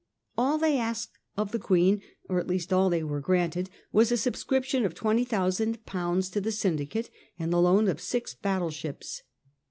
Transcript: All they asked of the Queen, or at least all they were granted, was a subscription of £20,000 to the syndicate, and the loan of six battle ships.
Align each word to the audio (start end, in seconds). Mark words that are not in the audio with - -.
All 0.35 0.57
they 0.57 0.79
asked 0.79 1.19
of 1.37 1.51
the 1.51 1.59
Queen, 1.59 2.01
or 2.27 2.39
at 2.39 2.47
least 2.47 2.73
all 2.73 2.89
they 2.89 3.03
were 3.03 3.19
granted, 3.21 3.69
was 3.91 4.11
a 4.11 4.17
subscription 4.17 4.83
of 4.83 4.95
£20,000 4.95 6.31
to 6.31 6.41
the 6.41 6.51
syndicate, 6.51 7.11
and 7.37 7.53
the 7.53 7.61
loan 7.61 7.87
of 7.87 8.01
six 8.01 8.33
battle 8.33 8.71
ships. 8.71 9.21